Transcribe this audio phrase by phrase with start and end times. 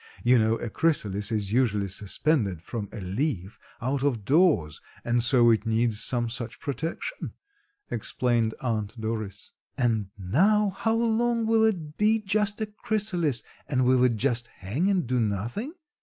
[0.23, 5.51] You know a chrysalis is usually suspended from a leaf out of doors, and so
[5.51, 7.33] it needs some such protection,"
[7.91, 9.51] explained Aunt Doris.
[9.77, 14.89] "And now how long will this be just a chrysalis and will it just hang
[14.89, 15.71] and do nothing?"